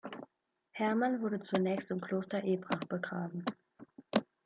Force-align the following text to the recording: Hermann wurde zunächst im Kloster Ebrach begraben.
Hermann 0.71 1.21
wurde 1.21 1.41
zunächst 1.41 1.91
im 1.91 2.01
Kloster 2.01 2.43
Ebrach 2.43 2.83
begraben. 2.85 3.45